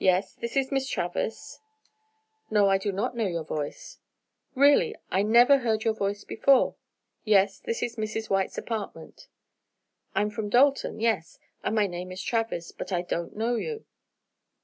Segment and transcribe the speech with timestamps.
[0.00, 1.60] "Yes, this is Miss Travers!"
[2.50, 4.00] "No, I do not know your voice."
[4.56, 6.74] "Really, I never heard your voice before!"
[7.22, 8.28] "Yes, this is Mrs.
[8.28, 9.28] White's apartment."
[10.16, 13.84] "I'm from Dalton, yes, and my name is Travers, but I don't know you."